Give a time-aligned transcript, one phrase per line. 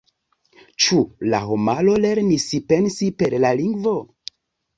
[0.85, 0.97] Ĉu
[1.33, 3.95] la homaro lernis pensi per la lingvo?